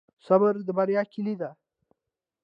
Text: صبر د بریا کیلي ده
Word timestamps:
صبر 0.27 0.53
د 0.67 0.69
بریا 0.77 1.01
کیلي 1.11 1.35
ده 1.41 1.49